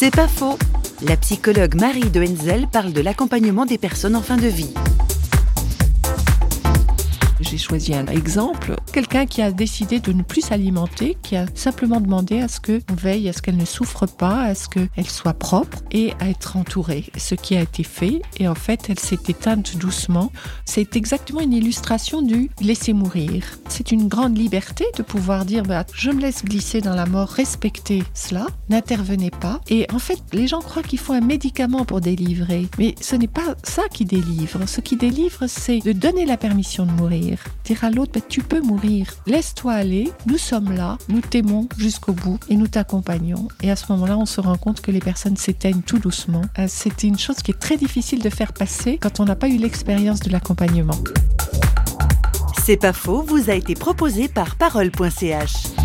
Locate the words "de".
2.08-2.22, 2.92-3.00, 4.36-4.46, 10.00-10.12, 24.98-25.02, 35.78-35.92, 36.84-36.92, 48.22-48.30, 50.20-50.30